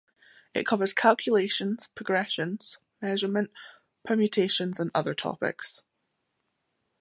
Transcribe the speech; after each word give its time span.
It 0.55 0.65
covers 0.65 0.93
calculations, 0.95 1.89
progressions, 1.93 2.79
measurement, 3.03 3.51
permutations, 4.03 4.79
and 4.79 4.89
other 4.95 5.13
topics. 5.13 5.83